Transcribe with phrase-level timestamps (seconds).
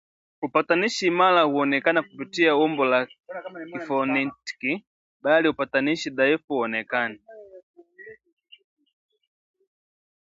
[0.41, 3.07] Upatanishi imara huonekana kupitia umbo la
[3.71, 4.85] kifonetiki
[5.21, 7.19] bali upatanishi dhaifu hauonekani